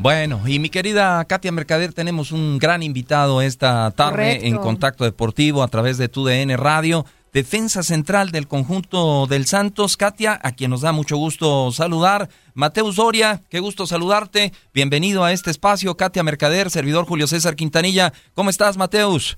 [0.00, 5.64] Bueno, y mi querida Katia Mercader, tenemos un gran invitado esta tarde en Contacto Deportivo
[5.64, 7.04] a través de TUDN Radio.
[7.32, 12.28] Defensa central del conjunto del Santos, Katia, a quien nos da mucho gusto saludar.
[12.54, 14.52] Mateus Doria, qué gusto saludarte.
[14.72, 15.96] Bienvenido a este espacio.
[15.96, 18.12] Katia Mercader, servidor Julio César Quintanilla.
[18.34, 19.36] ¿Cómo estás, Mateus?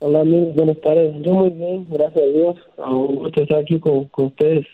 [0.00, 1.14] Hola, amigos, buenas tardes.
[1.22, 2.56] Yo muy bien, gracias a Dios.
[2.78, 4.66] Un gusto estar aquí con ustedes.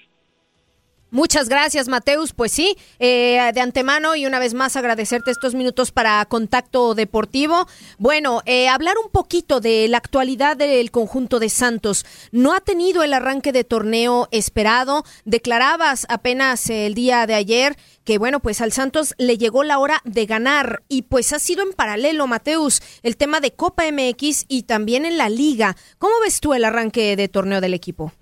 [1.11, 2.33] Muchas gracias, Mateus.
[2.33, 7.69] Pues sí, eh, de antemano y una vez más agradecerte estos minutos para Contacto Deportivo.
[7.99, 12.05] Bueno, eh, hablar un poquito de la actualidad del conjunto de Santos.
[12.33, 15.05] No ha tenido el arranque de torneo esperado.
[15.25, 20.01] Declarabas apenas el día de ayer que bueno, pues al Santos le llegó la hora
[20.05, 24.63] de ganar y pues ha sido en paralelo, Mateus, el tema de Copa MX y
[24.65, 25.77] también en la liga.
[25.99, 28.13] ¿Cómo ves tú el arranque de torneo del equipo?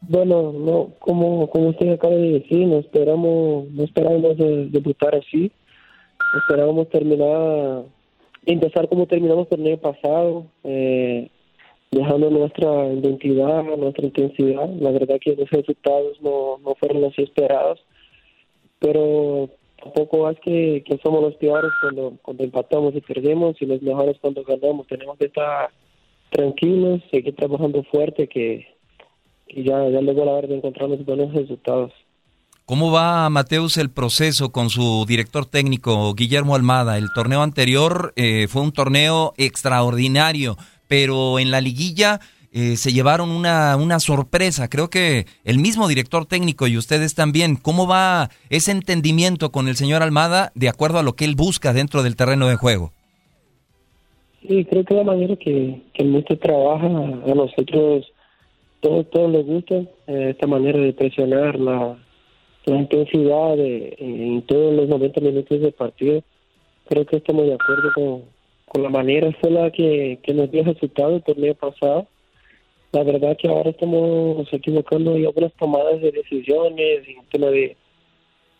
[0.00, 5.50] Bueno, no, como, como usted acaba de decir, no esperamos, no esperábamos debutar así.
[6.42, 7.84] Esperábamos terminar,
[8.46, 11.28] empezar como terminamos el año pasado, eh,
[11.90, 14.68] dejando nuestra identidad, nuestra intensidad.
[14.74, 17.80] La verdad que los resultados no, no fueron los esperados,
[18.78, 19.48] pero
[19.82, 24.18] tampoco es que, que somos los peores cuando, cuando empatamos y perdemos y los mejores
[24.20, 24.86] cuando ganamos.
[24.86, 25.70] Tenemos que estar
[26.30, 28.77] tranquilos, seguir trabajando fuerte, que
[29.48, 31.92] y ya, ya luego la hora de encontrar los buenos resultados.
[32.64, 36.98] ¿Cómo va, Mateus, el proceso con su director técnico, Guillermo Almada?
[36.98, 42.20] El torneo anterior eh, fue un torneo extraordinario, pero en la liguilla
[42.52, 44.68] eh, se llevaron una, una sorpresa.
[44.68, 47.56] Creo que el mismo director técnico y ustedes también.
[47.56, 51.72] ¿Cómo va ese entendimiento con el señor Almada de acuerdo a lo que él busca
[51.72, 52.92] dentro del terreno de juego?
[54.46, 58.06] Sí, creo que la manera que, que el trabaja a nosotros
[58.80, 59.74] todo, todo les gusta
[60.06, 61.96] eh, esta manera de presionar la,
[62.66, 66.22] intensidad de, en todos los 90 minutos del partido.
[66.86, 68.22] Creo que estamos de acuerdo con,
[68.66, 72.06] con la manera fue la que, que nos dio resultado el torneo pasado.
[72.92, 77.76] La verdad que ahora estamos equivocando en algunas tomadas de decisiones, en tema de,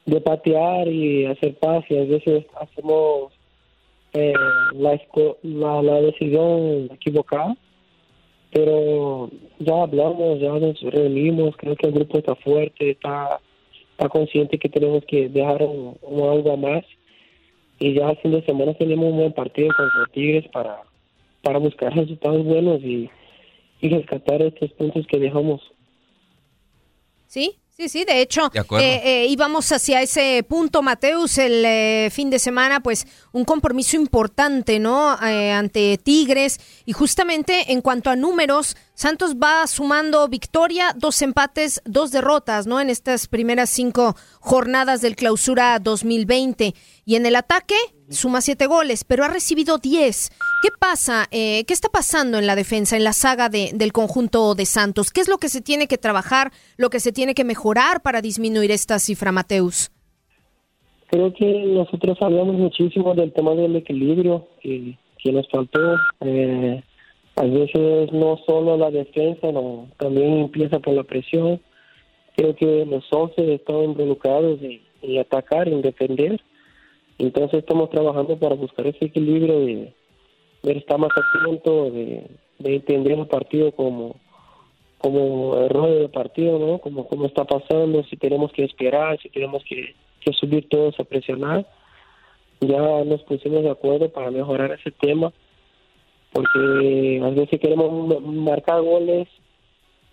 [0.06, 1.98] de patear y hacer pases.
[1.98, 3.32] A veces hacemos
[4.14, 4.32] eh,
[4.74, 5.00] la,
[5.42, 7.54] la, la decisión equivocada
[8.52, 13.40] pero ya hablamos, ya nos reunimos, creo que el grupo está fuerte, está,
[13.92, 16.84] está consciente que tenemos que dejar un, algo más
[17.78, 20.82] y ya el fin de semana tenemos un buen partido con los Tigres para,
[21.42, 23.10] para buscar resultados buenos y,
[23.80, 25.60] y rescatar estos puntos que dejamos.
[27.26, 28.62] Sí, Sí, sí, de hecho, eh,
[29.04, 34.80] eh, íbamos hacia ese punto, Mateus, el eh, fin de semana, pues un compromiso importante,
[34.80, 35.10] ¿no?
[35.10, 36.58] ante Tigres.
[36.86, 42.80] Y justamente en cuanto a números, Santos va sumando victoria, dos empates, dos derrotas, ¿no?
[42.80, 46.74] En estas primeras cinco jornadas del clausura 2020.
[47.04, 47.76] Y en el ataque
[48.08, 50.30] suma siete goles, pero ha recibido diez.
[50.62, 51.26] ¿Qué pasa?
[51.30, 55.12] Eh, ¿Qué está pasando en la defensa, en la saga de, del conjunto de Santos?
[55.12, 58.20] ¿Qué es lo que se tiene que trabajar, lo que se tiene que mejorar para
[58.20, 59.92] disminuir esta cifra, Mateus?
[61.06, 65.94] Creo que nosotros hablamos muchísimo del tema del equilibrio que, que nos faltó.
[66.22, 66.82] Eh,
[67.38, 71.60] a veces no solo la defensa, no, también empieza por la presión.
[72.36, 76.40] Creo que los 11 están involucrados en, atacar, en defender.
[77.18, 79.94] Entonces estamos trabajando para buscar ese equilibrio de,
[80.64, 82.26] estar más atento, de,
[82.58, 84.16] entender el partido como
[84.98, 86.78] como error del partido, ¿no?
[86.78, 91.04] Como cómo está pasando, si tenemos que esperar, si tenemos que, que subir todos a
[91.04, 91.64] presionar.
[92.60, 95.32] Ya nos pusimos de acuerdo para mejorar ese tema
[96.32, 99.28] porque a veces queremos marcar goles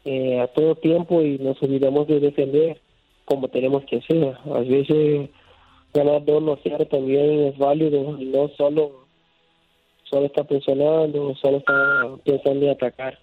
[0.06, 2.80] eh, a todo tiempo y nos olvidamos de defender
[3.26, 4.36] como tenemos que hacer.
[4.54, 5.30] A veces
[5.94, 9.06] ganar dos no cero también es válido no solo
[10.04, 13.18] solo está pensando, solo está pensando en atacar.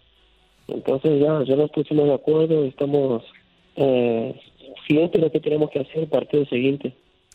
[0.69, 3.23] Entonces ya, ya nos pusimos de acuerdo, estamos
[3.77, 4.35] eh,
[4.89, 6.95] lo que tenemos que hacer el partido siguiente.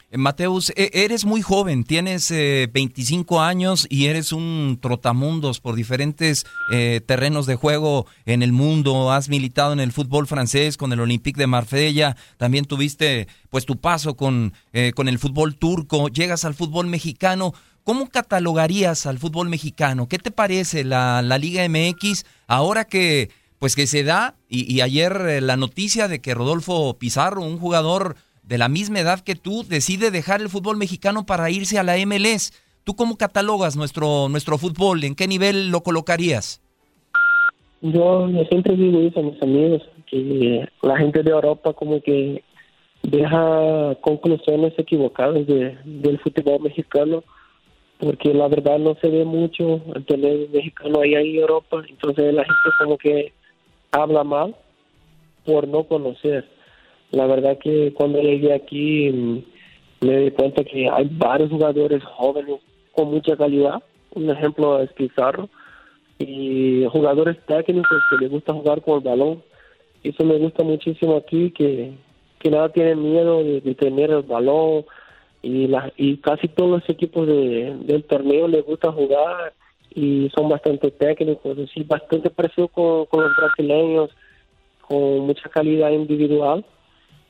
[0.09, 5.75] Eh, Mateus, e, eres muy joven, tienes 25 eh, años y eres un trotamundos por
[5.75, 9.12] diferentes eh, terrenos de juego en el mundo.
[9.12, 12.15] Has militado en el fútbol francés con el Olympique de Marsella.
[12.38, 14.54] También tuviste pues tu paso con,
[14.95, 16.07] con el fútbol turco.
[16.07, 17.54] Llegas al fútbol mexicano.
[17.83, 20.07] ¿Cómo catalogarías al fútbol mexicano?
[20.07, 24.81] ¿Qué te parece la, la Liga MX ahora que pues que se da y, y
[24.81, 28.15] ayer la noticia de que Rodolfo Pizarro, un jugador
[28.47, 31.97] de la misma edad que tú decide dejar el fútbol mexicano para irse a la
[32.05, 32.53] MLS.
[32.85, 35.03] ¿Tú cómo catalogas nuestro, nuestro fútbol?
[35.03, 36.61] ¿En qué nivel lo colocarías?
[37.81, 42.41] Yo, siempre digo eso a mis amigos, que la gente de Europa como que
[43.03, 47.23] deja conclusiones equivocadas de, del fútbol mexicano
[47.99, 52.44] porque la verdad no se ve mucho el tener mexicano ahí en Europa, entonces la
[52.44, 53.33] gente como que
[53.91, 54.55] habla mal
[55.45, 56.47] por no conocer.
[57.12, 59.44] La verdad que cuando llegué aquí mm,
[60.01, 62.59] me di cuenta que hay varios jugadores jóvenes
[62.92, 63.81] con mucha calidad,
[64.13, 65.50] un ejemplo es Pizarro,
[66.19, 69.44] y jugadores técnicos que les gusta jugar con el balón.
[70.04, 71.94] Eso me gusta muchísimo aquí, que,
[72.39, 74.86] que nada tienen miedo de, tener el balón,
[75.44, 79.54] y, la, y casi todos los equipos de, del torneo les gusta jugar
[79.94, 84.09] y son bastante técnicos, así bastante parecidos con los brasileños,
[84.81, 86.65] con mucha calidad individual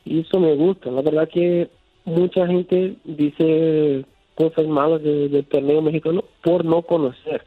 [0.09, 0.91] y eso me gusta.
[0.91, 1.69] La verdad que
[2.05, 4.05] mucha gente dice
[4.35, 7.43] cosas malas del torneo mexicano por no conocer.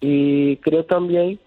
[0.00, 1.38] Y creo también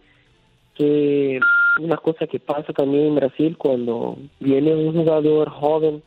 [0.75, 1.39] que
[1.81, 6.01] una cosa que pasa también en Brasil cuando viene un jugador joven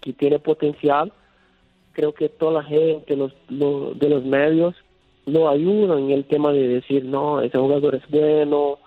[0.00, 1.12] que tiene potencial,
[1.92, 4.74] creo que toda la gente los, de los medios
[5.26, 8.78] lo ayudan en el tema de decir, no, ese jugador es bueno,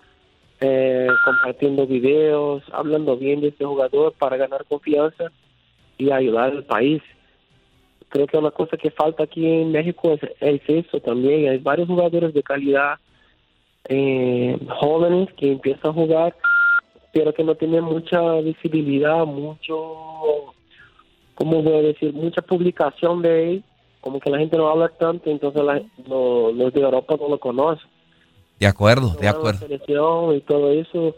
[0.59, 5.31] eh, compartiendo videos, hablando bien de ese jugador para ganar confianza
[5.97, 7.01] y ayudar al país.
[8.09, 11.49] Creo que una cosa que falta aquí en México es, eso también.
[11.49, 12.95] Hay varios jugadores de calidad
[13.89, 16.35] eh, jóvenes que empiezan a jugar,
[17.13, 20.53] pero que no tienen mucha visibilidad, mucho
[21.35, 22.13] ¿cómo voy a decir?
[22.13, 23.63] Mucha publicación de él,
[24.01, 25.61] como que la gente no habla tanto, entonces
[26.07, 27.87] los de Europa no lo conocen.
[28.59, 29.61] De acuerdo, de acuerdo.
[29.61, 31.15] La selección y todo eso,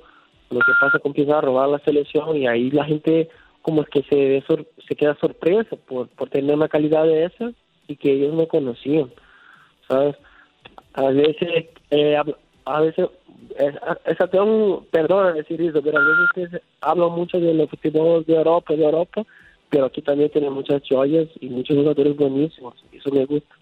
[0.49, 3.29] lo que pasa con Pizarro, robar la selección y ahí la gente
[3.61, 4.43] como es que se,
[4.87, 7.51] se queda sorpresa por, por tener una calidad de esa
[7.87, 9.11] y que ellos no conocían,
[9.87, 10.15] ¿sabes?
[10.93, 12.17] A veces, eh,
[12.65, 13.09] a veces,
[14.05, 18.75] esa tengo, perdón decir eso, pero a veces hablo mucho de los fútbol de Europa,
[18.75, 19.25] de Europa,
[19.69, 23.55] pero aquí también tiene muchas joyas y muchos jugadores buenísimos, eso me gusta.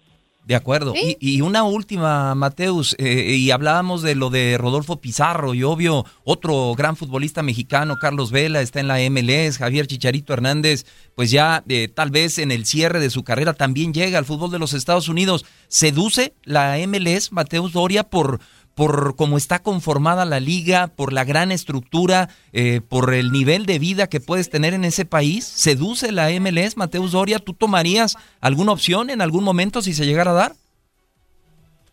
[0.48, 0.94] De acuerdo.
[0.96, 6.74] Y, una última, Mateus, eh, y hablábamos de lo de Rodolfo Pizarro y obvio, otro
[6.74, 11.88] gran futbolista mexicano, Carlos Vela, está en la MLS, Javier Chicharito Hernández, pues ya eh,
[11.94, 15.10] tal vez en el cierre de su carrera también llega al fútbol de los Estados
[15.10, 15.44] Unidos.
[15.68, 18.40] ¿Seduce la MLS, Mateus Doria, por,
[18.78, 23.80] por cómo está conformada la liga, por la gran estructura, eh, por el nivel de
[23.80, 25.44] vida que puedes tener en ese país?
[25.44, 27.40] ¿Seduce la MLS, Mateus Doria?
[27.40, 30.52] ¿Tú tomarías alguna opción en algún momento si se llegara a dar?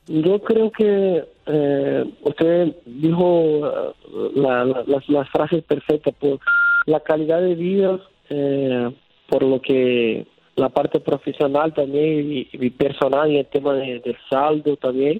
[0.05, 4.31] Yo creo que eh, usted dijo uh,
[5.07, 6.37] las, frases perfectas por
[6.85, 7.99] la calidad de vida,
[8.29, 8.91] eh,
[9.27, 15.19] por lo que la parte profesional también y, personal y el tema del saldo también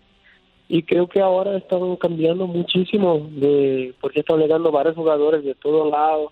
[0.68, 5.92] y creo que ahora están cambiando muchísimo de porque están llegando varios jugadores de todos
[5.92, 6.32] lados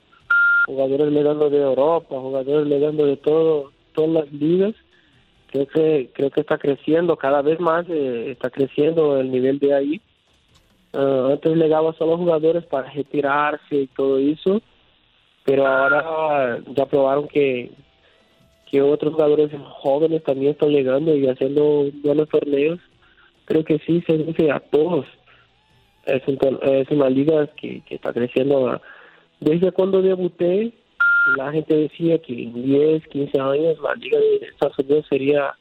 [0.65, 4.74] jugadores llegando de Europa jugadores llegando de todo todas las ligas.
[5.51, 9.74] Creo que creo que está creciendo cada vez más eh, está creciendo el nivel de
[9.75, 10.01] ahí.
[10.94, 14.62] Uh, antes llegaba solo jugadores para retirarse y todo eso
[15.44, 17.71] pero ahora ya probaron que
[18.69, 19.51] que otros jugadores
[19.81, 22.79] jóvenes también están llegando y haciendo buenos torneos
[23.45, 25.05] creo que sí se dice a todos.
[26.05, 28.81] Es, es una liga que, que está creciendo.
[29.39, 30.73] Desde cuando debuté,
[31.37, 35.53] la gente decía que en 10, 15 años la liga de Estados Unidos sería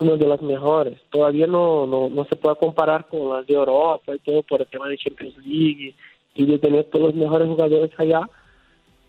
[0.00, 0.98] una de las mejores.
[1.10, 4.66] Todavía no, no, no se puede comparar con las de Europa y todo por el
[4.66, 5.94] tema de Champions League
[6.34, 8.22] y de tener todos los mejores jugadores allá,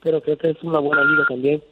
[0.02, 1.64] pero creo que es una buena liga también.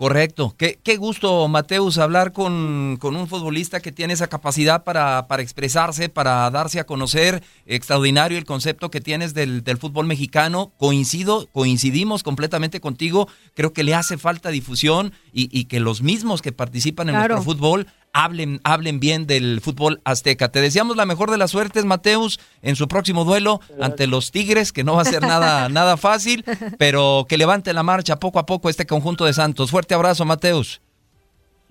[0.00, 0.54] Correcto.
[0.56, 2.54] Qué, qué gusto, Mateus, hablar con,
[3.02, 7.42] un futbolista que tiene esa capacidad para, para, expresarse, para darse a conocer.
[7.66, 10.72] Extraordinario el concepto que tienes del, del, fútbol mexicano.
[10.78, 13.28] Coincido, coincidimos completamente contigo.
[13.52, 17.42] Creo que le hace falta difusión y, y que los mismos que participan en nuestro
[17.42, 20.50] fútbol hablen, hablen bien del fútbol azteca.
[20.50, 24.72] Te deseamos la mejor de las suertes, Mateus, en su próximo duelo ante los Tigres,
[24.72, 26.44] que no va a ser nada, nada fácil,
[26.78, 29.70] pero que levante la marcha poco a poco este conjunto de Santos.
[29.70, 30.80] Fuerte abrazo, Mateus.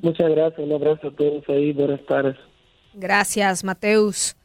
[0.02, 2.38] Muchas gracias, un abrazo a todos ahí, buenas tardes.
[2.94, 4.36] Gracias, Mateus.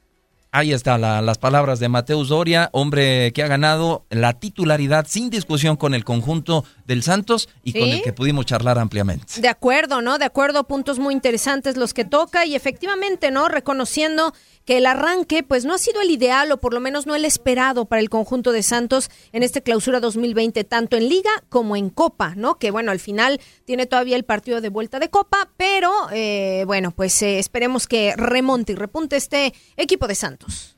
[0.57, 5.75] Ahí están las palabras de Mateus Doria, hombre que ha ganado la titularidad sin discusión
[5.75, 9.41] con el conjunto del Santos y con el que pudimos charlar ampliamente.
[9.41, 10.17] De acuerdo, ¿no?
[10.17, 13.49] De acuerdo, puntos muy interesantes los que toca y efectivamente, ¿no?
[13.49, 14.33] Reconociendo
[14.65, 17.25] que el arranque pues no ha sido el ideal o por lo menos no el
[17.25, 21.91] esperado para el conjunto de Santos en este clausura 2020, tanto en liga como en
[21.91, 22.59] copa, ¿no?
[22.59, 26.91] Que bueno, al final tiene todavía el partido de vuelta de copa, pero eh, bueno,
[26.91, 30.74] pues eh, esperemos que remonte y repunte este equipo de Santos.